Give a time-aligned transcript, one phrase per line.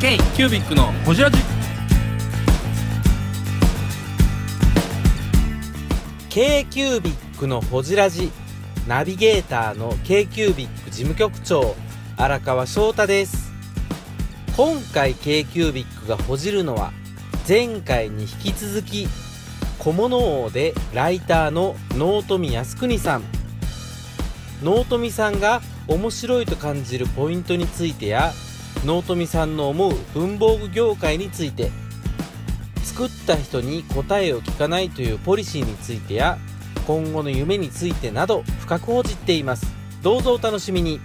[0.00, 1.36] K キュービックのホジラジ。
[6.30, 8.32] k q u b i c のほじラジ。
[8.88, 11.76] ナビゲーターの k q u b i c 事務局長
[12.16, 13.52] 荒川翔太です。
[14.56, 16.94] 今回 k q u b i c がほじるのは
[17.46, 19.06] 前回に引き続き
[19.78, 23.24] 小物王でライターの納富靖国さん。
[24.62, 28.32] 納富さんが面白いと感じるポイントについてや
[28.84, 31.70] 納富さんの思う文房具業界について。
[32.82, 36.38] 作った人に答えを聞かないというポリシーについてや
[36.86, 39.64] 今後の夢についてなど深く報じっています。
[40.02, 41.00] どうぞお楽しみに。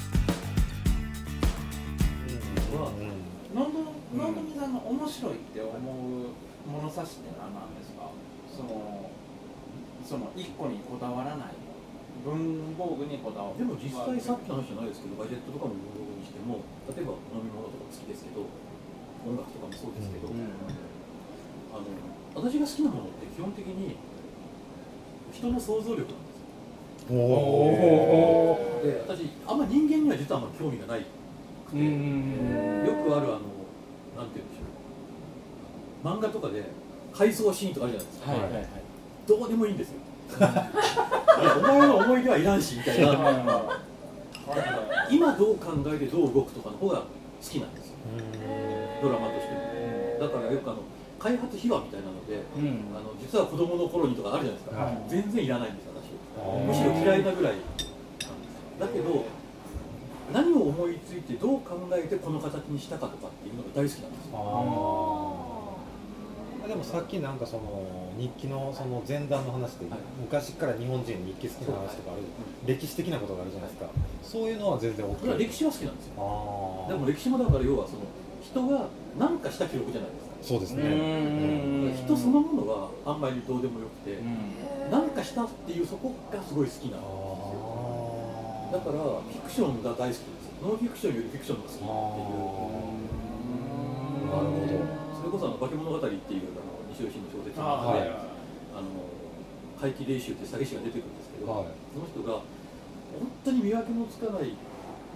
[3.53, 5.71] 能富さんの面白いって思う
[6.67, 8.09] 物差しって何なんですか？
[8.57, 9.11] その
[10.03, 11.47] その一個にこだわらない。
[12.25, 13.59] 文房具にこだわる。
[13.59, 15.73] でも実際さっきの話じゃないですけどガジェットとかも
[16.35, 16.59] しても
[16.91, 18.43] 例えば飲み物とか好きですけど
[19.23, 20.51] 音楽とかもそうですけど、うん。
[21.71, 21.87] あの
[22.35, 23.95] 私が好きなものって基本的に
[25.31, 26.35] 人の想像力なんで
[27.07, 27.19] すよ。
[27.19, 31.05] おで私あんま人間には実はあんま興味がない
[31.65, 31.83] くて、よ
[33.01, 33.55] くあるあの
[34.15, 34.67] なんて言うんでしょ
[36.03, 36.07] う。
[36.07, 36.63] 漫画とかで
[37.13, 38.67] 回想シーンとかあるじゃないですか、はいはいはい。
[39.27, 39.95] どうでもいいんですよ。
[41.57, 43.11] お前の思い出はいらんしみたいな
[45.09, 47.05] 今どう考えてどう動くとかの方が好
[47.41, 47.95] きなんですよ。
[49.01, 49.59] ドラマとしても。
[50.19, 50.79] だからよくあの
[51.19, 52.95] 開発秘話みたいなのでうん。
[52.95, 54.97] あの実は子供の頃にとかあるじゃないですか、はい。
[55.09, 56.13] 全然いらないんです私。
[56.67, 57.87] むしろ嫌いなぐらいなんです。
[58.79, 59.25] だけど
[60.33, 65.34] 何を思いついてどう考えてこの形にしたかとかっていうのが大好きなんですよ
[66.67, 67.85] でもさっきなんかその
[68.17, 69.99] 日記のその前段の話で、はい。
[70.19, 72.23] 昔から日本人日記好きな話とかある、
[72.65, 73.89] 歴史的なことがあるじゃないですか、
[74.23, 76.85] そういうのは全然 OK それは歴史は好きなんですよ。
[76.89, 77.99] でも歴史もだから要はその
[78.41, 78.87] 人が
[79.17, 80.35] 何かした記録じゃないですか。
[80.41, 80.83] そうですね。
[80.83, 81.89] ううん。
[81.89, 84.91] ん人そのものはあんまりどうでもよくてうん。
[84.91, 90.21] 何かしたっていうそこがすごい好きなあのだからフィクションが大好きです
[90.61, 91.89] ノンフィクションよりフィクションが好きっていう。
[94.25, 95.04] なるほど。
[95.04, 98.09] それこそあの化け物語っていうあの西尾新の小説のあ中で、はい。
[98.75, 98.87] あの
[99.79, 101.73] 怪奇霊衆って詐欺師が出てくるんですけど、はい。
[101.93, 102.39] その人が
[103.15, 104.55] 本当に見分けのつかない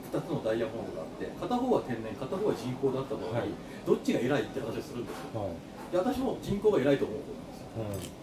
[0.09, 3.49] 2つのダイヤモンドがあって片方は天然片方は人工だった場合、はい。
[3.85, 5.41] どっちが偉いって話をするんですよ。
[5.41, 5.53] はい、
[5.91, 7.17] で私も人工が偉いと思う
[7.77, 8.19] 方なんですよ。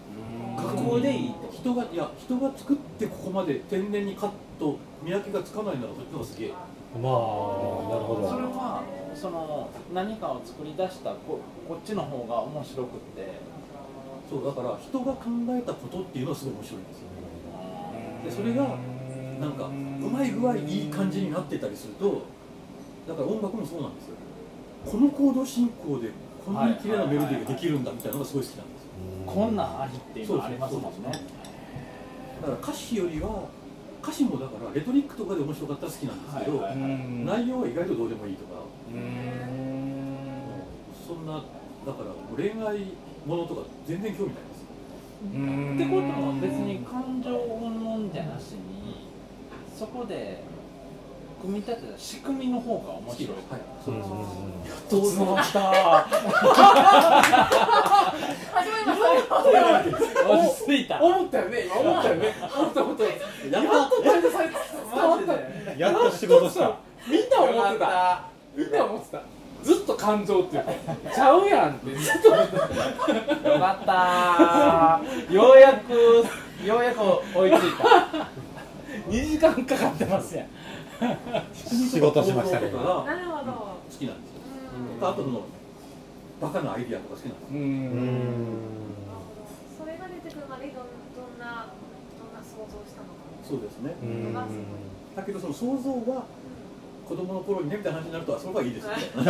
[0.56, 1.52] 架空でいいと。
[1.52, 6.52] 人がいや人が作ってここまで天然にカット見分けがつかないならそっちの方がすげえ。
[6.96, 8.28] うん、まあなるほど。
[8.28, 8.82] それは
[9.16, 13.56] その何かを作り出したここっちの方が面白くって。
[14.28, 17.06] そうだから人が考えたことっていうのはすごい面白いんですよ
[18.24, 18.76] でそれが
[19.40, 19.70] なんかう
[20.10, 22.22] まい具合いい感じになってたりすると
[23.06, 24.16] だから音楽もそうなんですよ。
[24.84, 26.10] このコード進行で
[26.44, 28.90] こんなに綺麗なメロディーができるんだみたいなのがすごい好きなんですよ。
[29.26, 30.90] こんなんありっていうのがありますもんね。
[32.42, 33.44] だから歌詞よりは
[34.02, 36.78] 歌詞もだからレトリックとかで面白かったら好きなんですけど、はいはい
[37.24, 38.65] 内容は意外とどうでもいいとか、うん
[41.06, 41.42] そんな
[41.86, 42.92] だから恋愛
[43.26, 44.56] ものとか全然興味ないです
[45.24, 45.26] っ
[45.78, 49.06] てことは別に感情云々じゃなしに
[49.76, 50.42] そこで
[51.40, 53.36] 組み立てた仕組みの方が面白い。
[53.50, 53.60] はい。
[53.84, 54.08] そうです、
[54.90, 55.04] どう
[55.36, 55.74] ぞした始
[58.70, 58.94] まりま
[59.98, 63.18] した落ち着いた思ったよね今思ったよね思ったことやっや
[63.60, 64.12] っと伝
[65.10, 65.32] わった
[65.78, 67.20] やっと仕事したみん。
[67.28, 68.24] な思ってた
[68.56, 69.22] みんな思ってた。
[69.62, 70.72] ずっと感情っていうか
[71.14, 71.94] ちゃうやんって。
[71.94, 75.92] ずっと思ってたよかったようやく
[76.64, 77.00] ようやく
[77.36, 77.84] 追いついた。
[79.10, 80.48] 2時間かかってますやん。
[81.54, 82.70] 仕事しましたね。
[82.70, 83.52] とかがなるほど。
[83.52, 84.40] 好きなんですよ。
[84.98, 85.42] うんあとその
[86.40, 87.60] バカなアイディアとか好きなんですうん。
[89.78, 90.80] それが出てくるまでどんど
[91.36, 91.68] んな
[92.16, 93.14] どんな想像したのか。
[93.42, 93.96] そうですね。
[94.02, 94.34] うん。
[95.16, 96.24] だけどその想像は
[97.08, 98.96] 子供の頃にねみたいな話になるとそれはいいですよね。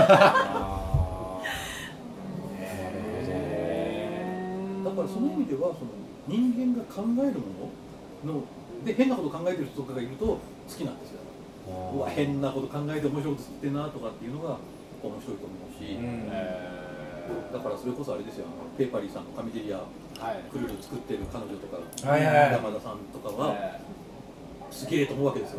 [4.85, 5.91] だからその意味ではその
[6.29, 7.69] 人間が考えるも
[8.25, 8.41] のの
[8.85, 10.39] で変なこと考えてる人とかがいると好
[10.69, 11.21] きなんですよ。
[11.67, 14.57] うわ変なこと考えて面白いこと作ってんなとかっていうのが
[15.03, 15.99] 面白いと思うし、
[17.53, 18.47] だからそれこそあれですよ
[18.79, 19.83] ペーパリーさんのカミテリアは
[20.33, 20.39] い。
[20.51, 21.77] クルル作ってる彼女とか
[22.17, 23.53] 山田さんとかは
[24.71, 25.59] すげえと思うわけですよ、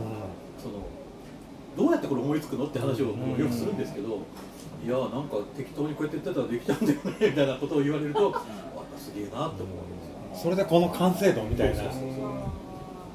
[0.58, 0.75] その
[1.77, 3.13] どうやってこれ思いつくのって話をよ
[3.47, 4.21] くするんですけど、
[4.83, 8.41] いやなんか適当にこうやってやってたらできちゃうんだよねみたいなことを言われると、あ
[8.97, 9.77] すげえなって思う。
[9.77, 10.00] わけで
[10.33, 11.83] すよそれでこの完成度みたいな。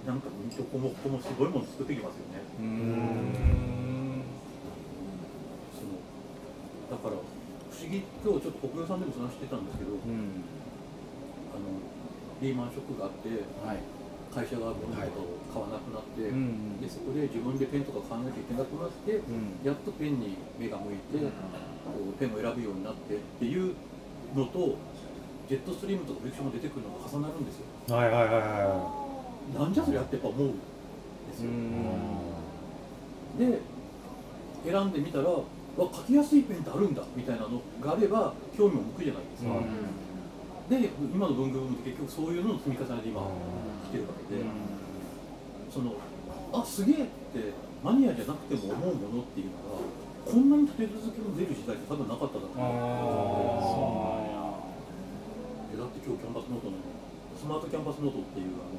[0.06, 2.38] なんかどこもここもすごいもの作ってきますよね。
[2.60, 2.68] うーん。
[5.72, 5.98] その
[6.92, 7.16] だから
[7.74, 10.46] 不思議今日ちょっと国領さんでも話してたんですけどうん。
[11.50, 11.82] あの
[12.38, 13.26] リーマンショックがあって
[13.66, 13.82] はい。
[14.30, 19.62] 会社が物とかを買わなくなって、うんでそこで自分でペンとか買わなきゃいけなくなって、うん。
[19.62, 21.30] やっとペンに目が向いて、こ
[22.10, 23.74] うペンを選ぶようになってっていう
[24.34, 24.74] のと
[25.46, 27.94] ジェットストリームとかフィクションが出てくるのが重なるんですよ。
[27.94, 28.90] はいはいはいは
[29.54, 30.58] なんじゃそりゃってやっぱ思うんで
[31.30, 31.50] すよ、
[33.38, 33.60] で
[34.64, 35.30] 選んでみたら
[35.76, 39.50] わ書きやすいペンってあるんだみたいなのがあれば興味も向くじゃないですか、
[40.70, 43.26] で今の文具ブームって結局そういうのの積み重ねで今
[43.90, 44.42] 来てるわけで、
[45.72, 45.94] その
[46.52, 49.82] あすげえってマニアじゃなくても思うものっていうのが
[50.24, 52.64] こんなに立て続けに出る時代って多分なかっただろうな。
[52.64, 52.70] あ
[54.30, 54.62] あ
[55.74, 56.78] えだって今日キャンバスノートの
[57.34, 58.78] スマートキャンバスノートっていうあの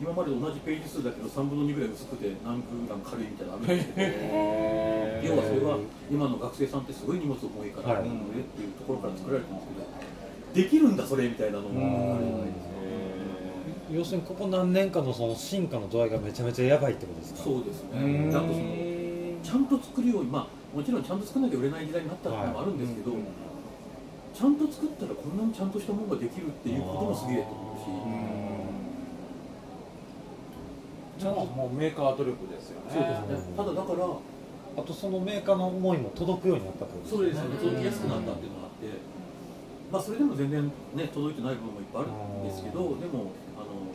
[0.00, 5.78] 今までと同じページ数だけど3分の2ぐらい薄くて何グラム軽いみたいなのあるんですけど要はそれは
[6.10, 12.72] 今の学生さんってすごい荷物重いから、はい重いっていうところから作られてるんですけどできるんだそれみたいなのもあるじゃないですか
[13.92, 17.44] い要するにここ何年かのその進化の度合いがめちゃめちゃやばいってことですか？
[17.44, 18.64] そうですうねんあとその
[19.42, 27.84] ちゃんと作るようにまあもちろんちゃんと作らなきゃ売れない時代になったっていうのもあるんですけど、ちゃんと作ったらこんなにちゃんとしたものができるっていうこともすげえと思うし、
[31.22, 32.90] じゃあもうメーカー努力ですよね。
[32.90, 33.54] そうですね。
[33.56, 34.02] ただだから
[34.74, 37.54] あとそのメーカーの思いも届くようになったってことそうですね。
[37.62, 38.98] 届きやすくなったっていうのがあって
[39.92, 40.64] まあそれでも全然
[40.98, 43.94] ね届いてない部分もいっぱいあるんですけどでもあの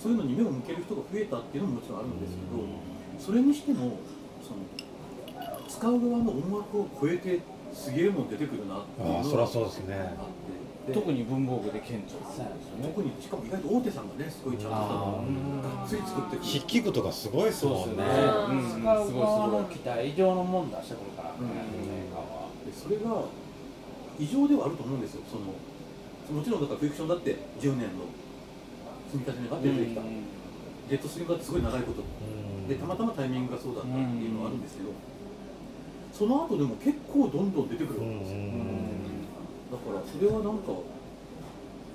[0.00, 2.64] そういうのに目を向ける人が増えたっていうのももちろんあるんですけど
[3.20, 3.98] それにしても
[4.40, 4.64] その
[5.68, 7.40] 使う側の音楽を超えて
[7.74, 9.96] すげえもん出てくるなっていうああそりゃのがそうですね。
[9.96, 10.14] あって。
[10.14, 12.48] で特に文房具で顕著ですね。
[12.82, 16.36] 特にしかも意外と大手さんがねすごいちゃんとがっつり作って。
[16.44, 17.96] 筆記具とかすごいですもん。
[17.96, 18.82] ねうん。
[18.82, 20.70] 使う側の期待以上のもん。
[20.70, 21.36] 出してくるからね、
[22.76, 23.24] それが
[24.18, 25.00] 異常ではあると思うん。
[25.00, 25.44] ですよその
[26.36, 26.60] もちろん。
[26.60, 28.04] だからフィクションだって10年の
[29.10, 32.68] 積み重ねが出てきた、ジェットストリームだってすごい長いことうん。
[32.68, 34.62] でたまたまタイミングがそうだったっていうのはあるん。
[34.62, 34.90] ですけど、
[36.12, 37.52] その後でも結構どん。
[37.52, 37.68] どん。
[37.68, 38.18] 出てくるうん。
[38.18, 38.38] わけですよ、
[39.74, 40.70] だからそれはなんか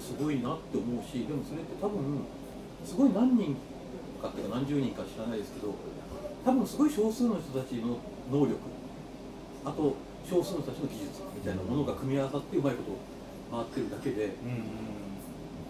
[0.03, 2.27] すごいなって思うしでもそれって多分
[2.83, 3.55] すごい何人
[4.19, 5.71] かっていうか何十人か知らないですけど
[6.43, 7.95] 多分すごい少数の人たちの
[8.27, 8.59] 能力
[9.63, 9.95] あと
[10.27, 12.99] 少数の人たちの技術みたいなものが組み合わさってうまいこと
[13.47, 14.35] 回ってるだけで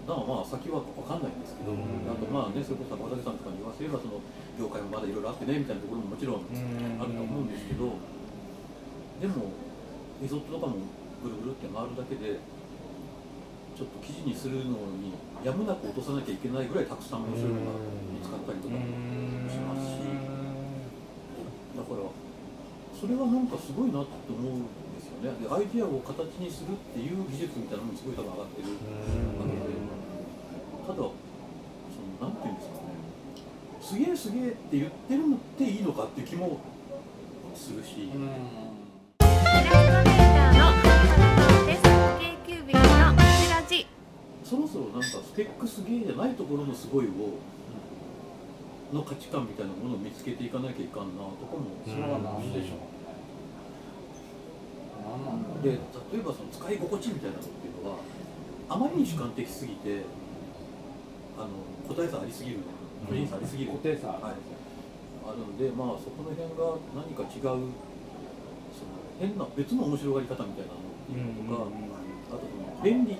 [0.09, 4.17] だからまあ先は分かんないんですけど、うんあとまあねそれこそ山崎さんとかに言わせればその
[4.57, 6.49] 業界もまだいろいろあってねみたいなところももちろん
[6.97, 7.93] あると思うんですけど、
[9.21, 9.53] でも
[10.17, 10.81] リゾットとかも
[11.23, 12.39] ぐるぐるって回るだけで
[13.75, 17.79] ちょっと記事にするのにやむなく落とさなきゃいけないぐらいたくさん面白いのが
[18.11, 20.03] 見つかったりとかしますし。
[21.79, 22.03] だから
[22.99, 25.31] それはなんかすごいなって思うんですよね。
[25.39, 28.75] でアイディアを形にするっていう技術みたいなのもすごい多分上がってる
[29.39, 29.79] わけで。
[30.83, 31.15] ただその
[32.19, 32.99] なんていうんですかね。
[33.79, 36.59] すげえすげえって言ってるのっていいのかっていう気も
[37.55, 38.11] するし、
[45.89, 47.41] げえじゃないところのすごいを
[48.93, 51.13] の価値観みたいなものを見つけていかなきゃいかん。
[51.17, 52.89] なとかもそれは何でしょう
[55.05, 55.61] 何なん。
[55.61, 55.77] で例
[56.19, 57.97] えばその使い心地みたいなのっていうのは
[58.69, 60.01] あまりに主観的すぎて
[61.37, 61.49] あの
[61.87, 62.59] 個体差ありすぎる
[63.07, 67.69] 個人差ありすぎる、固定差はい、あるのでまあそこの辺が何か違う
[68.73, 71.69] その変な別の面白がり方みたいなのっていうのとか、
[72.29, 73.17] あとその便利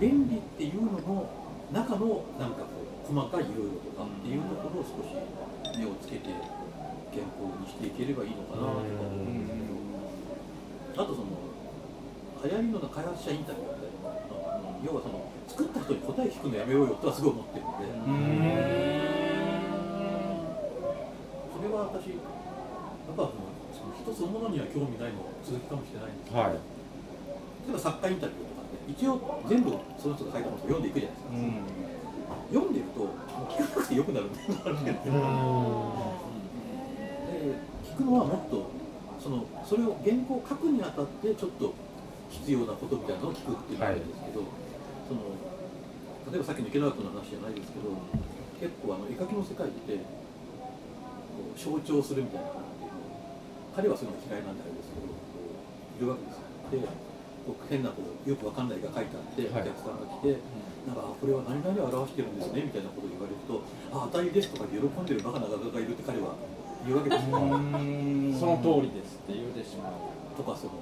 [0.00, 1.39] 便利っていうのも
[1.72, 5.14] 中のなんかこう細かいいろいろとかっていうところを少し
[5.78, 6.30] 目をつけて
[7.14, 11.30] 原稿にしていければいいのかなとか思うんですけどあとその
[12.42, 13.86] 流行りの開発者インタビューで
[14.82, 17.84] 要はその作った人に答え聞くのやめようよとはすごい思ってるので、
[21.52, 26.56] それは私やっぱそのその人そのものには興味ないのが続きかもしれないんですけど、はい。
[26.56, 26.58] 例
[27.68, 28.59] えば作家インタビューとか
[28.90, 31.32] 一応全部その人が書いたものを読んでいくじゃないですか、
[32.50, 33.06] 読んでると
[33.46, 35.14] 聞かなくてよくなるっていうのがあるんですよ、
[37.30, 37.54] で
[37.86, 38.70] 聞くのはもっと
[39.22, 41.74] そのそれを原稿を書くにあたってちょっと
[42.30, 44.42] 必要なことみたいなのを聞くっていうのがあるんですけど、
[45.06, 45.20] その
[46.30, 47.90] 例えばさっきの池田君の話じゃないですけど
[48.58, 50.02] 結構あの絵描きの世界ってこ
[51.54, 52.90] う象徴するみたいな感じで
[53.76, 56.46] 彼はそういうのが嫌いなんであれですけどこういるわけですよ。
[56.70, 57.09] でこう
[57.68, 59.62] 変なこうよくわかんないが書いてあって、はい。
[59.62, 60.36] お客さんが来て
[60.86, 66.34] なんかあこれは何々を表してるんですねみたいなことを言われるとあ当たりですとか喜んでるバカな画家がいるって彼は
[66.86, 69.92] 言うわけですよ、その通りですって言うてしまう。
[70.36, 70.80] とかその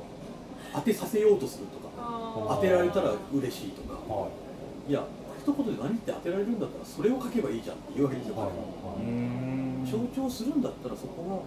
[0.74, 1.88] 当てさせようとするとか。
[1.98, 3.98] 当てられたら嬉しいとか。
[4.06, 4.28] は
[4.88, 4.92] い。
[4.92, 5.02] や
[5.42, 8.46] 一言で何って当てられるんだったらそれを書けばいいじゃんって言うわけですよ、は。
[8.46, 9.90] い。
[9.90, 11.42] 象徴するんだったらそこは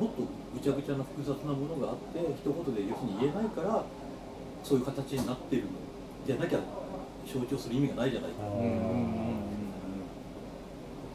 [0.00, 3.84] もっとぐちゃぐちゃな複雑なものがあって一言で要するに言えないから
[4.62, 5.68] そういう形になってるの
[6.26, 6.60] じゃなきゃ
[7.26, 8.36] 象徴する意味がないじゃないか、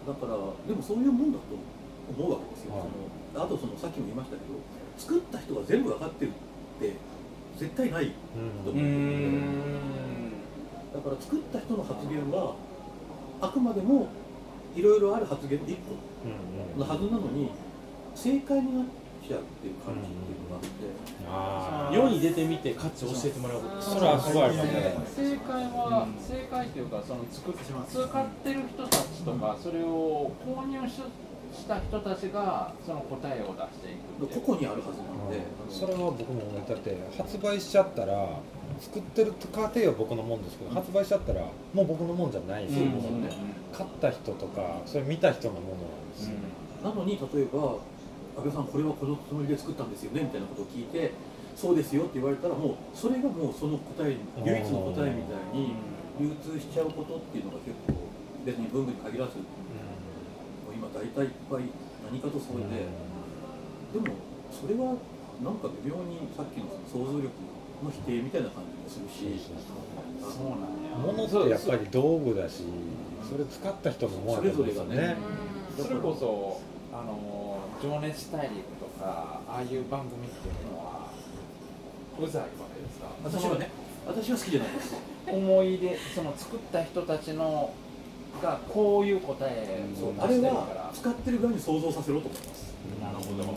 [0.08, 0.38] だから
[0.68, 1.44] でもそういうもんだと
[2.18, 2.82] 思うわけですよ、はい。
[3.34, 4.60] そのあとそのさっきも言いましたけど
[4.98, 6.34] 作った人が全部分かってるっ
[6.80, 6.96] て
[7.58, 8.12] 絶対ない
[8.64, 8.84] と思う。
[8.84, 9.12] ん。
[9.12, 9.42] で
[10.92, 12.56] すよだから作った人の発言は
[13.42, 14.08] あくまでも
[14.76, 17.52] いろいろある発言の一個のはずなのに
[18.16, 20.88] 正解になっちゃうっていう感じっていうのがあって、
[21.28, 23.82] あ世に出てみて価値を教えてもらうこと。
[23.82, 24.96] それはすごいありますね。
[25.16, 31.02] 正解は、正解というかその作っ使ってる人たちとか、それを購入し
[31.54, 38.40] した人たちがその答えを出していく個々にあるはずなので、それは僕も思いだって発売しちゃったら
[38.80, 41.42] 作ってる過程は僕のもんですけど発売しちゃったら
[41.74, 42.90] もう僕のもんじゃないし、うん。
[42.90, 43.30] ものね
[43.74, 46.36] 買った人とかそれ見た人のものなんですよ、
[46.84, 47.76] なのに例えば
[48.38, 51.12] 「安倍さんこれはこのつもりで作ったんですよね」みたいなことを聞いて
[51.58, 55.74] 「そうですよ」って言われたらもうそれがもうその答えうん唯一の答えみたいに
[56.22, 57.94] 流通しちゃうことっていうのが結構
[58.46, 59.44] 別に文具に限らずも
[60.70, 61.64] う今大体いっぱい
[62.06, 62.88] 何かとそれで、
[63.92, 64.16] でも
[64.50, 64.96] それは
[65.44, 67.30] なんか微妙にさっきのその想像力
[67.84, 69.52] の否定みたいな感じもするし
[70.24, 70.96] そうなんや。
[70.96, 72.64] 物ってやっぱり道具だし
[73.30, 75.18] それ使った人のも思うんですよそれぞれがね。
[75.76, 76.62] それこそ
[76.94, 77.37] あの
[77.82, 81.10] 情熱大陸とかああいう番組っていうのは
[82.20, 83.08] うざいわけですか？
[83.24, 83.70] 私はね
[84.08, 84.96] 私は好きじゃないです。
[85.28, 87.74] 思い出その作った人たちの
[88.42, 90.82] がこういう答えをあれ出してるから。
[90.82, 92.74] は使ってる側に想像させろと思います。
[93.02, 93.54] なるほど。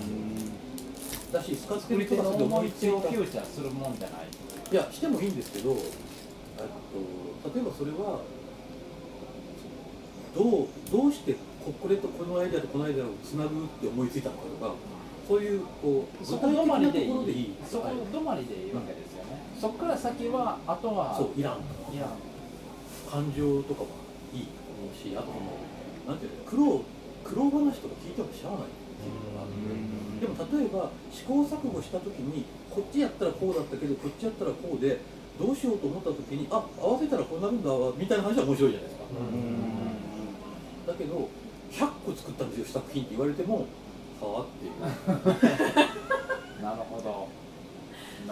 [1.32, 4.26] だし使ってる人たちで思いつきをフューチャーするもんじゃない。
[4.72, 8.20] いやしてもいいんですけど、えっと、例えばそれは
[10.34, 14.75] どうどうしてここれとこのアイデアとこのアイデアをつなぐって思いついたのかとか
[15.29, 17.55] そういうこうそこ止まりでいい。
[17.64, 21.62] そこはい止まりでいいわけですよね、そこから先はあとはそういらん
[21.95, 22.09] いや
[23.09, 23.88] 感情とかは
[24.35, 25.55] いいと思うしあとその
[26.09, 26.83] なんていうの苦労
[27.23, 30.00] 苦労話とか聞いてもしゃあないっていうのがあって。
[30.21, 35.00] でも例えば試行錯誤した時にこっちやったらこうだったけどこっちやったらこうで
[35.40, 39.05] どうしようと思った時にあ合わせたらこうなるんだわみたいな話は面白いじゃないですか、
[40.93, 41.29] だけど
[41.70, 43.66] 100個作ったんですよ試作品って言われても
[44.20, 45.40] はあって
[46.62, 47.28] なるほど。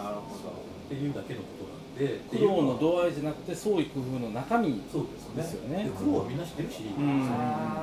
[0.01, 0.49] なるほど。
[0.85, 5.83] っていうだけのことなんで苦労の度合いじゃなくて創意工夫の中身そうですよね。
[5.85, 7.27] で苦労はみんな知ってるし、うん。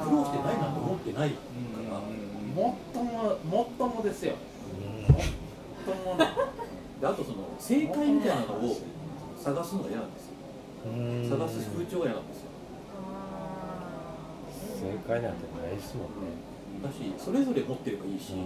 [0.04, 1.90] 苦労してないなんて思ってないかうん。
[1.90, 1.98] ら、
[2.62, 4.34] もっとももっともですよ。
[5.08, 5.22] もっ
[5.84, 6.26] ともな。
[7.00, 8.76] であとその正解みたいなのを
[9.36, 10.32] 探すのが嫌なんですよ。
[11.36, 12.50] 探す風潮が嫌なんですよ
[14.86, 16.30] 正解なんてないですもんね、
[16.82, 18.38] だしそれぞれ持ってればいいし、だ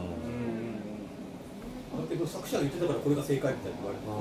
[2.09, 4.17] けど作者が言ってたからこれが正解みたいに言われると、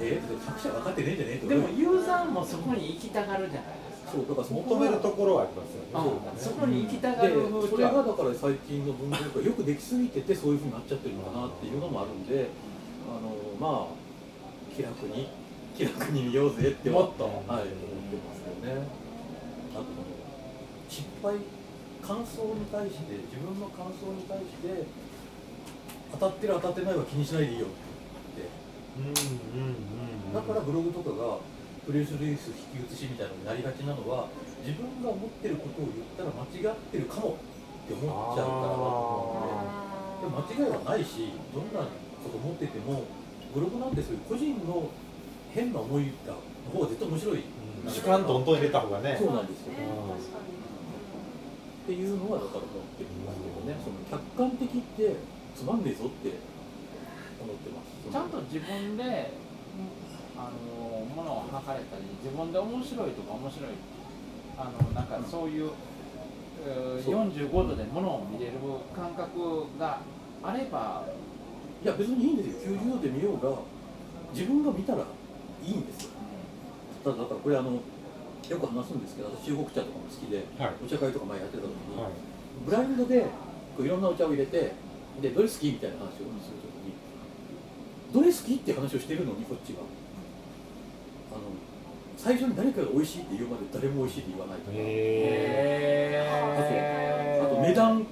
[0.00, 4.10] えー、作者分かってねえんじゃねえとでもユーザーもそこに行きたがるじゃないですか。
[4.10, 12.50] そうだから求めるところはありますよね、そこに行きたがでる風それが潮だから最近の文学がよくできすぎててそういうふうになっちゃってるのかなっていうのもあるんで
[13.06, 13.94] あのまあ
[14.74, 15.28] 気楽に
[15.76, 17.24] 気楽に見ようぜってはもっと。
[17.24, 17.62] はい、思って
[18.18, 18.82] ますよね。
[19.72, 19.84] あと
[20.90, 21.38] 失敗
[22.02, 24.82] 感想に対して自分の感想に対して
[26.10, 27.68] 当たってる当たってないは気にしないでいいよっ
[28.34, 28.50] て
[30.34, 31.38] だからブログとかが
[31.86, 34.26] 例プレスリリース引き写しみたいなのになりがちなのは
[34.66, 40.26] 自分が思ってることを言ったら間違ってるかもって思っちゃうからだと思うんで。
[40.26, 41.86] でも間違いはないしどんな
[42.22, 43.06] こと思ってても
[43.54, 44.90] ブログなんてそういう個人の
[45.54, 47.42] 変な思いがの方が絶対面白い、
[47.88, 49.16] 主観どんどん入れた方がね。
[49.18, 50.59] そうなんですよ、ねうん確かに
[51.90, 53.74] っていうのはだから思ってるんですけどね。
[53.82, 55.16] その客観的って
[55.58, 56.38] つまんねえぞって
[57.42, 58.06] 思ってます。
[58.06, 59.34] ちゃんと自分で
[60.38, 63.70] あのものを測れたり自分で面白いとか面白い
[64.54, 65.74] あのなんかそういう、う
[67.02, 68.52] 45度でものを見れる
[68.94, 69.98] 感覚が
[70.44, 71.02] あれば。
[71.82, 72.76] いや別にいいんですよ。
[72.78, 73.56] 90度で見ようが
[74.34, 75.02] 自分が見たら
[75.64, 76.10] いいんですよ。
[77.02, 77.80] ただだからこれあの
[78.50, 80.74] よく話すんですけど私中国茶とかも好きではい。
[80.82, 82.12] お茶会とか前やってた時に、はい。
[82.66, 83.22] ブラインドで
[83.76, 84.74] こういろんなお茶を入れて
[85.22, 86.92] でどれ好きみたいな話をするときに
[88.12, 89.80] どれ好きって話をしてるのにこっちが
[91.30, 91.54] あの
[92.16, 96.20] 最初に誰かが美味しいって言うまで誰も美味しいって言わないとか、へ
[97.40, 98.06] あと値段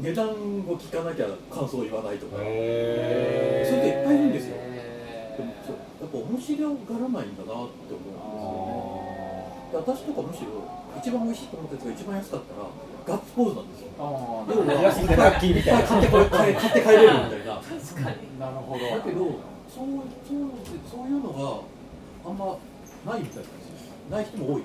[0.00, 4.56] 値段を聞かなきゃ感想を言わないとか、えそれでいっぱいいるんですよ。
[4.58, 8.10] えでもそうやっぱ面白がらないんだなって思う。
[8.10, 8.13] ん
[9.74, 10.62] 私とかむしろ
[10.98, 12.68] 一番美味しいと思ったやつが一番安かったら
[13.06, 13.90] ガッツポーズなんですよ
[14.82, 17.54] 安くてラッキーみたいな買ってこれ買って帰れるみたいな。
[17.60, 18.38] 確かに。
[18.40, 18.86] なるほど。
[18.86, 19.18] だけど
[19.68, 19.86] そう
[20.26, 20.46] そう
[20.88, 22.56] そういうのがあんま
[23.12, 23.86] ないみたいなんです。
[23.86, 24.62] よない人も多い。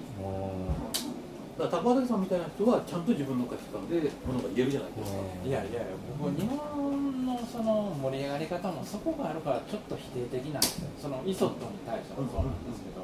[1.59, 5.83] だから高畑さんみたいな人はちゃんと自分の価値観でものが言えるじゃないですかいやいや
[6.15, 10.87] 僕日本のその盛り上がり方もそこがあるからちょっと否定的なんですよ。
[11.01, 13.03] そのイソットに対してもそうなんですけど、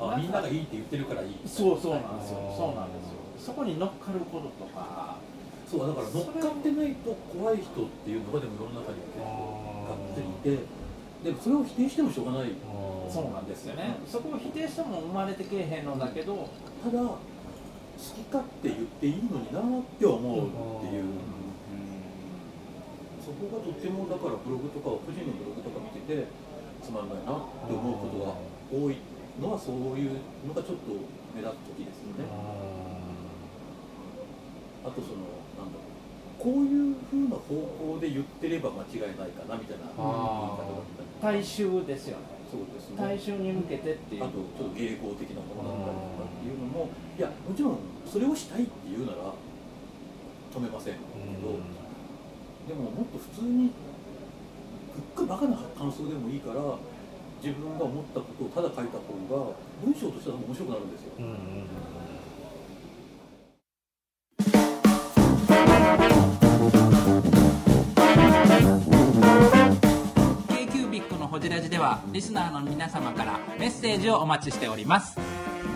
[0.00, 1.36] あみんながいいって言ってるからいい。
[1.46, 2.54] そうそうなんですよ。
[2.56, 3.18] そうなんですよ。
[3.38, 5.16] そこに乗っかることとか。
[5.68, 10.64] そうだから乗っかってないと怖い人っていうのがでも世の中には結構がっつりいて
[11.24, 12.52] でもそれを否定してもしょうがない。
[13.10, 13.96] そうなんですよね。
[14.06, 16.48] そこを否定しても生まれてけえへんのだけど
[16.84, 17.18] ただ好
[17.98, 21.04] き勝手言っていいのになって思うっていう、
[23.18, 26.28] そこがとってもだからブログとか個人のブログとか見てて
[26.80, 27.34] つまんないなっ
[27.66, 28.96] て思うことが多い
[29.40, 30.10] のはそういう
[30.46, 30.92] のがちょっと
[31.34, 32.26] 目立つ時ですよね。
[34.84, 35.26] あとその
[35.58, 35.90] なんだろう
[36.38, 37.54] こういう風な方
[37.94, 40.86] 向で言ってれば間違いないかなみたいな言い方だっ
[41.20, 42.38] たり大衆ですよね。
[42.48, 42.96] そうですね。
[42.96, 44.24] 大衆に向けてっていう。
[44.24, 49.34] あとちょっと芸巧的なものだったりとかっていうのもいやもちろんそれをしたいっていうなら
[50.54, 51.00] 止めませんけ
[51.42, 51.58] ど、
[52.66, 53.70] でももっと普通に
[55.14, 56.60] ふっかバカな感想でもいいから
[57.42, 59.36] 自分が思ったことをただ書いた方が
[59.84, 61.12] 文章としては面白くなるんですよ。
[70.48, 75.16] k q b i c のほじラジではリスナーの皆様からメッセージをお待ちしております。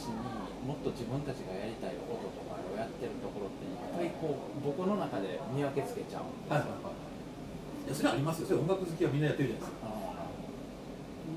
[0.00, 0.16] しに
[0.64, 7.94] もっと自分たちがやりたい音とかをやってるところっていっぱいこう僕の中で見分けつけちゃうんですよ、はいはいはい。
[7.94, 8.48] それはありますよ。
[8.48, 9.92] それ音楽好きはみんなやってるじゃないですか。
[9.92, 10.10] うん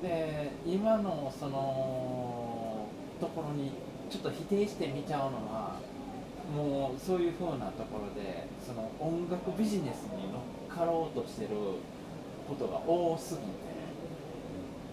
[0.02, 2.86] で今のその
[3.20, 3.70] ところに
[4.10, 5.78] ちょっと否定して見ちゃうのは
[6.54, 11.50] もうそういうふうなところでその音楽ビジネスに乗っかろうとしてる
[12.46, 13.46] ことが多すぎて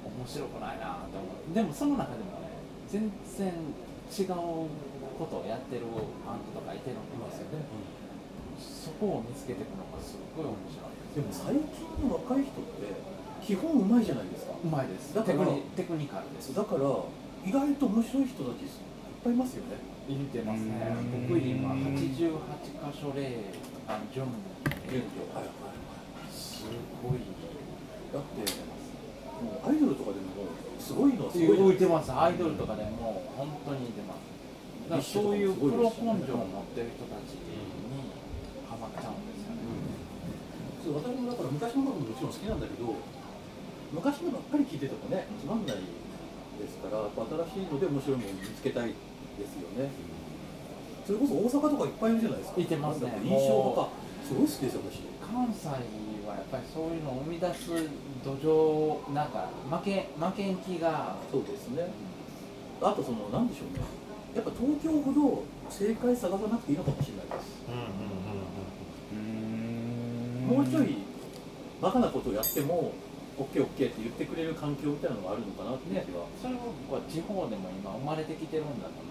[0.06, 1.54] 面白くないなと思う。
[1.54, 2.41] でもその中でもね
[2.92, 3.48] 全然
[4.12, 4.36] 違う
[5.16, 5.88] ことをやってる
[6.28, 7.64] バンドとかいてるんですよね。
[8.60, 12.94] そこを見つけていくのがすっごい面白いでも最近の若い人って
[13.42, 14.54] 基本うまいじゃないですか。
[14.54, 15.16] うまいです。
[15.16, 16.54] だからテクニテクニカルです。
[16.54, 16.84] だから
[17.48, 18.70] 意外と面白い人たちいっ
[19.24, 19.80] ぱいいますよね。
[20.08, 20.76] 入れてますね。
[20.92, 21.32] うん。
[21.32, 23.56] 僕今88箇所例
[23.88, 24.36] あのジョン
[24.92, 26.68] 現状はいはいす
[27.00, 27.24] ごい。
[28.12, 28.44] だって
[29.40, 30.52] もうアイドルとかでも
[30.92, 32.12] すごいのはすごい浮いてます。
[32.12, 34.28] アイドルとかでも本当に出ます。
[34.92, 38.12] だからそういうプロ根性を持ってる人たちに
[38.68, 39.64] ハマっちゃうんですよね。
[40.84, 42.92] そう私もだから昔のももちろん好きなんだけど
[43.96, 49.96] 昔のばっかり聴いててもねつまんないですから新しいので面白いものを見つけたいですよね。
[51.08, 52.62] そそれこそ大阪とかいっぱいいるじゃないですか。
[52.62, 53.20] いてますね。
[53.20, 53.90] 印象とか
[54.24, 55.04] すごい好きですよ私。
[55.20, 55.76] 関西は
[56.40, 57.68] やっぱりそういうのを生み出す
[58.24, 61.16] 土壌なんか負け負けん気が。
[61.32, 61.88] そうですね。
[62.82, 63.84] あとそのなんでしょうね。
[64.36, 67.62] やっぱ東京ほど正解探さなくていいのかもしれないです。
[70.48, 70.98] もうちょい
[71.82, 72.94] バカなことをやっても
[73.40, 79.08] OKOK って言ってくれる環境みたいなのがあるのかなって気は、それは僕は地方でも今生まれてきてるんだろう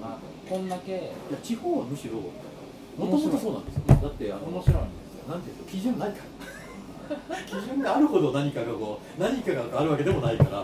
[0.00, 0.96] なとこんだけい
[1.32, 3.82] や地方はむしろもともとそうなんですよ。
[3.88, 5.28] だってあの面白いんですよ。
[5.28, 6.24] なんていうの基準ないから
[7.46, 10.50] 基準があるほど何かがこう何かがあるわけでもないから。
[10.50, 10.56] そ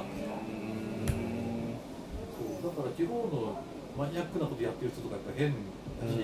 [2.44, 3.62] うだから地方の
[3.96, 5.56] マニアックなことやってる人とかやっぱ変だ
[6.06, 6.14] し、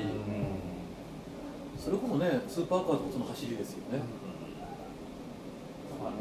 [1.79, 4.05] それこそねスーパーカーとかその走りですよね、や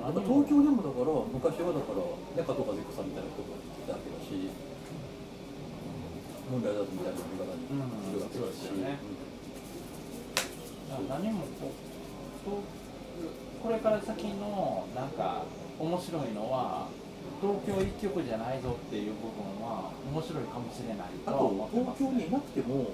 [0.09, 4.49] っぱ東京でもだから昔はだからね加藤和彦さんみたいな人がいたわけだし。
[6.43, 8.99] 問題だとみたいな見方にいるわけだし、うんそうですよね。
[11.09, 11.73] 何もこう
[12.45, 12.59] と
[13.63, 15.47] これから先のなんか
[15.79, 16.91] 面白いのは
[17.39, 22.91] 東京一極じゃないぞっていう部分は面白いかもしれないあとは思とってます東京にいなくても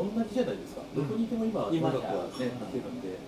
[0.00, 3.18] 同じじゃないですか、どこにいても今、今音楽はね、ってるんで、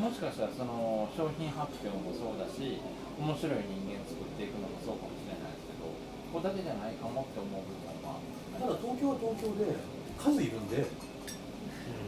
[0.00, 2.80] もしかしたらその商品発表もそうだし
[3.20, 5.86] 面白い人間作っていくのもそうかもしれないですけど
[6.34, 8.18] ここだけじゃないかもって思う部分は
[8.58, 9.76] ただ東京は東京で
[10.18, 10.82] 数いるんで、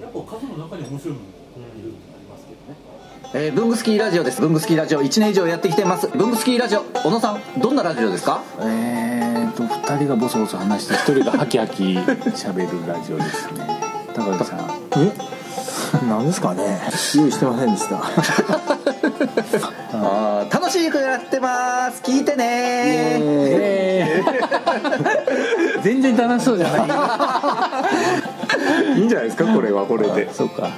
[0.00, 1.30] やっぱ数の中に面白いも
[1.60, 1.94] のもいる。
[1.94, 2.15] ってありますけどね。
[3.34, 4.40] えー、ブングスキーラジオです。
[4.40, 5.02] ブングスキーラジオ。
[5.02, 6.08] 1年以上やってきてます。
[6.08, 8.40] ブングスキーラジオ、小野さん、どんなラジオですか？
[8.60, 13.66] えーと2人がボソボソ話して1人がハキハキ喋るラジオですね。
[14.14, 14.60] 高木さん。
[14.96, 15.12] え？
[16.08, 16.78] なんですかね？
[17.16, 17.96] 用意してませんでした。
[19.92, 22.02] あー楽しくやってます。
[22.02, 22.44] 聞いてね。
[23.20, 24.46] えー
[25.82, 26.78] 全然楽しそうじゃな
[28.94, 28.98] い。
[28.98, 29.44] いいんじゃないですか？
[29.52, 30.32] これはこれで。
[30.32, 30.68] そうか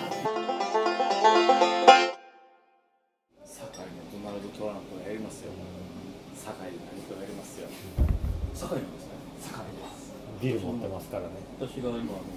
[11.18, 11.42] からね。
[11.58, 12.30] 私が今あの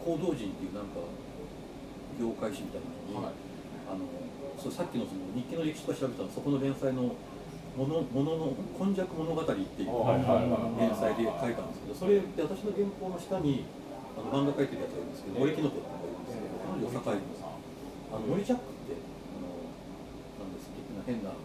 [0.00, 1.04] 行動人っていうなんか
[2.16, 3.48] 業界誌みたいなのに、はい。
[3.88, 4.04] あの
[4.60, 7.14] そうさっきのその日記の歴史とか調べたらそこの連載の
[7.78, 9.88] ものものの今昔物語っていう
[10.76, 13.64] 連載で書いたんですけどそれって私の原稿の下に
[14.18, 19.46] あの漫画描いてるやつがいるんですけど森木の子っていうのがいるんですけど彼女堺のさあの森チャックってあの
[20.42, 21.38] なんですっけ変なあ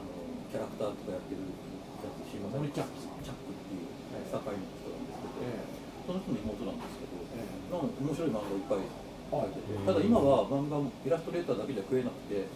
[0.00, 0.06] の
[0.48, 3.90] キャラクターとかやってるやつ知りません森チャックチャックっていう
[4.30, 8.86] 堺の人なんですけど、えその人の妹なんですけど、えなんか面白い漫画いっぱい
[9.26, 9.58] 書いて。
[9.58, 12.46] て、ただ今は漫画もイラストレーターだけじゃ食えなくて、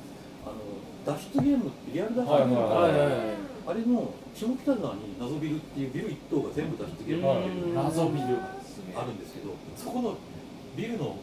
[0.46, 0.62] あの
[1.02, 7.26] 脱出ゲームってリアル脱出ゲームはいはいあれの下北沢に謎ビルっていうビル一棟が全部脱出ゲーム
[7.66, 8.38] になってる謎ビル
[8.94, 10.14] あるんですけど、そこの
[10.78, 11.18] ビルの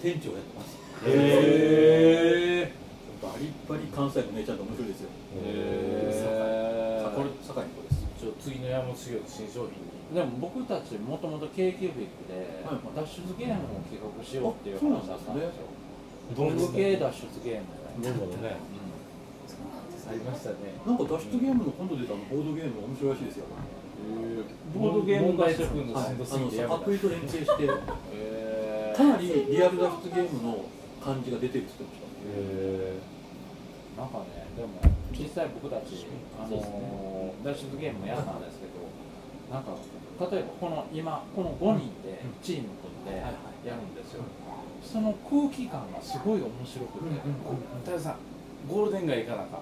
[0.00, 0.80] 店長をやってます。
[1.04, 2.72] へえ
[3.20, 5.10] バリバリ関西の姉ちゃんで面白いですよ。
[5.44, 8.08] へさこれ堺の子です。
[8.20, 9.76] ちょ次の山本修行の新商品。
[9.76, 15.66] にでも僕たちもともと k q ビックではい脱出ゲームを企画しようっていう話だったんですよ。
[16.36, 17.66] ど文具系脱出ゲーム
[18.02, 18.42] どんどん。
[18.42, 18.56] ね
[20.06, 20.78] ありましたね。
[20.86, 23.46] なんか脱出ゲームの今度出たあのボードゲーム面白いらしいですよ。
[24.74, 27.64] ボードゲームんどすぎてと連携して、
[28.14, 30.64] へかなりリアル脱出ゲームの
[31.02, 32.06] 感じが出てるって言ってました。
[32.38, 32.98] え
[33.96, 34.78] なんかねでも
[35.16, 36.06] 実際僕たち
[36.38, 38.84] あのー脱出ゲームもやったんですけど
[39.50, 39.72] なんか
[40.18, 44.22] 例えばこの今この5人でチーム組んでやるんですよ。
[44.82, 47.04] その空気感がすごい面白くて、
[47.84, 48.16] 太田さん
[48.68, 49.60] ゴールデン街行かなあかん。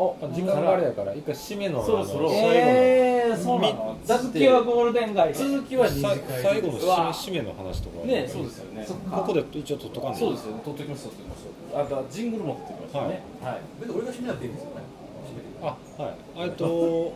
[0.00, 2.30] あ時間があれやから一回締めのそろそろ。
[2.30, 3.98] あの最後のえー、そうなの？
[4.04, 5.34] 続きはゴールデン街。
[5.34, 6.00] 続きは最
[6.62, 8.06] 後の締め締めの話とか。
[8.06, 8.86] ねそうですよね。
[9.10, 10.62] ここで一応取っとかんでそうですよね。
[10.64, 13.22] 取ってきます取ってきますあとはジングル持ってきましたね。
[13.42, 13.60] はい。
[13.80, 14.82] 別に俺が締めなくていいんですよね。
[15.62, 15.66] あ
[16.02, 16.14] はい。
[16.38, 17.12] えっと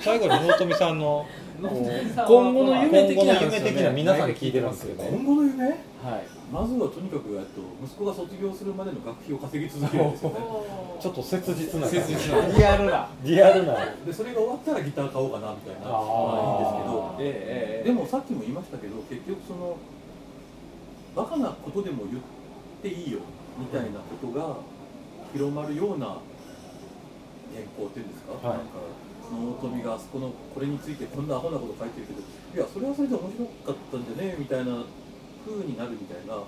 [0.00, 1.26] 最後に納富さんの
[1.68, 5.04] 今後の夢的な今後の夢的な皆さんに聞いてるんですけど。
[5.04, 5.68] 今後の夢？
[5.68, 5.76] はい。
[6.50, 10.36] まずはとにかくえっと息子が卒業するまでの学費を稼ぎ続けるんですよね。
[11.00, 12.46] ちょっと切実な切実な。
[12.48, 13.08] リアルな。
[13.22, 13.76] リアルな。
[14.06, 15.86] でそれが終わったらギター買おうかなみたいな。
[15.86, 17.16] まあいいんですけど。
[17.20, 17.88] ええええ。
[17.88, 19.76] でもさっきも言いましたけど結局その
[21.14, 22.22] バカなことでも言っ
[22.82, 23.20] ていいよ
[23.58, 24.56] みたいなことが
[25.32, 26.06] 広まるような
[27.52, 28.58] 原稿っていうんですか、はい。
[28.58, 28.78] なんか
[29.30, 34.84] 納富があそこのこれについてこんなアホなこと書いてるけどいやそれはそれで面白かったんじゃねみたいな
[35.46, 36.46] 風になるみたいなこ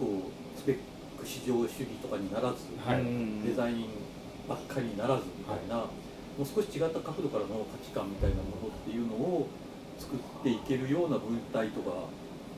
[0.00, 3.04] うスペック至上主義とかにならず、はい。
[3.46, 3.88] デザイン
[4.48, 5.68] ばっかりにならずみたい。
[5.68, 5.88] な、も
[6.40, 9.48] う少し違った角度からの価値観みたいなものっていうのを
[9.98, 11.96] 作っていけるような文体とかが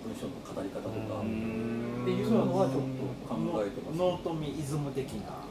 [0.02, 5.44] 文章の語り方とかっていうのはちょっと考えてますノートミイズム的な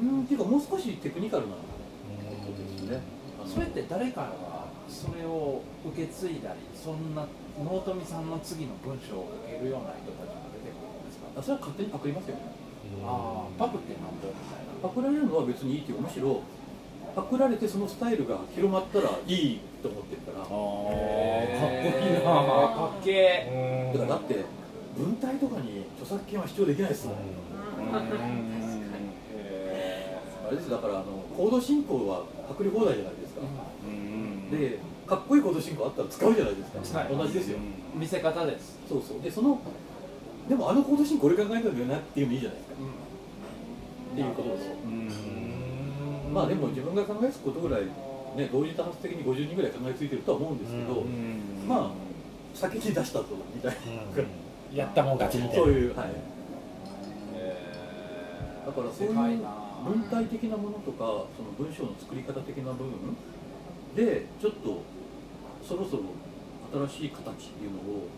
[0.00, 0.22] うん。
[0.22, 1.60] っていうかもう少しテクニカルなこ
[2.46, 3.00] とですね
[3.48, 7.26] それって誰かがそれを受け継いだりそんな
[7.58, 11.26] ノートミさんの次の文章を受けるような人たちが出てくるんですか？
[11.36, 12.42] あそれは勝手にパクりますよね。
[13.04, 15.98] ああパクってなんぼみたいなパクられるのは別にいいっていう。
[15.98, 16.42] かむしろ
[17.16, 20.38] パクられてそのスタイルが広まったらいいと思ってるから。
[20.38, 20.94] かっこ
[21.98, 22.20] いいな。
[22.22, 24.44] かっけだからだって
[24.96, 27.18] 文体とかに著作権は主張できないですもん、あ
[30.50, 31.04] れですだからあの
[31.36, 33.14] コード進行はパクリ放題じゃない
[33.46, 33.46] か、
[34.50, 37.16] でかっこいいコード進行あったら使うじゃないですか、はい。
[37.16, 37.58] 同じですよ。
[37.94, 38.78] 見せ方です。
[38.88, 39.20] そうそう。
[39.20, 39.60] でその
[40.48, 42.76] でもあのコード進行俺考えたんだよなっていうのいいじゃないですか、
[44.12, 44.74] っていうことですよ、
[46.32, 47.82] まあでも自分が考えつくことぐらい
[48.36, 51.04] ね同時多発的に50人ぐらい考えついてるとは思うんですけど、
[51.68, 51.92] まあ
[52.54, 53.78] 先に出したとみたいな、
[54.74, 55.64] やったもん勝ちみたいな。
[55.64, 56.08] そういうはい。
[58.66, 59.14] だからそういう
[59.84, 63.16] 文体的なものとかその文章の作り方的な部分
[63.94, 64.82] でちょっと
[65.66, 66.02] そろそろ
[66.88, 68.08] 新しい形っていうのを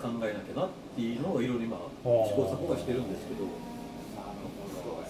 [0.00, 3.66] 考えなきゃなっていうのをいろいろ今試行錯誤はしてるんですけど。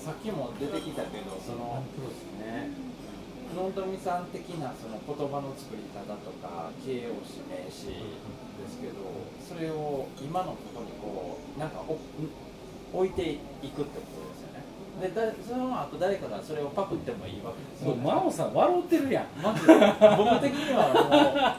[0.06, 1.82] さっきも出てきたけどその
[3.56, 9.02] ノートミさん的なその言葉の作り方とか形容詞名詞ですけど
[9.42, 11.98] それを今のここにこうなんかお
[12.98, 13.38] 置いてい
[13.70, 14.35] くってことです
[15.00, 17.94] でだその後誰かがそれをパクってもいいわけですよ。
[17.94, 19.26] もう真央さん笑ってるやん。
[19.42, 21.04] マジで僕的にはもう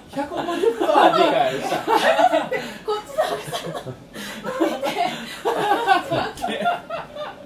[0.10, 1.78] 150%理解した
[2.84, 3.06] こっ
[6.36, 6.48] ちだ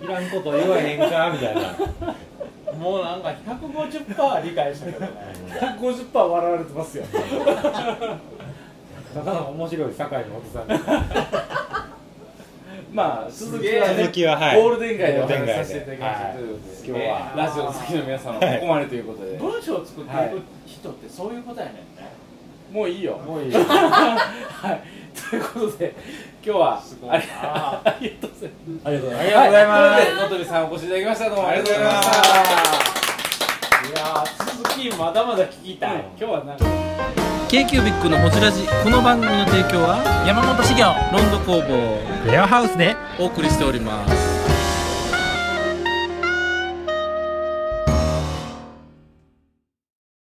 [0.02, 1.62] いらんこと言わへんかみたいな。
[2.74, 5.12] もうなんか150%理解したけどね。
[5.60, 7.04] 150%笑われてますよ。
[9.14, 10.68] ただの面白い堺のおじさん
[12.92, 14.62] まあ続きはね続きははい。
[14.62, 21.82] ゴールデン街でお話しさせていただきましたということで、はい今日はラジオの好きの皆さんはここまでということで、文章を作っていく人ってそういうことやねんね、
[22.72, 23.18] もういいよ。
[23.18, 24.82] もういいはい。
[25.30, 25.96] ということで
[26.44, 27.82] 今日はすごいありな。
[27.86, 28.86] ありがとうございます。
[28.86, 29.32] ありがとうございます。
[29.32, 30.06] ありがとうございますはい。
[30.06, 31.30] ということで野鳥さんお越しいただきました。
[31.30, 32.18] どうもありがとうございました。
[33.88, 36.66] いやー続きまだまだ聞きたい、今日はなんか。
[37.50, 38.66] k q b i c のホジラジ。
[38.84, 42.32] この番組の提供は山本資源ロンド工房。
[42.32, 42.96] レアハウスで。
[43.20, 44.11] お送りしております